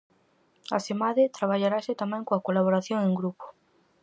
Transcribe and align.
Asemade, 0.77 1.23
traballarase 1.37 1.99
tamén 2.01 2.25
coa 2.27 2.43
colaboración 2.47 2.99
en 3.07 3.13
grupo. 3.19 3.45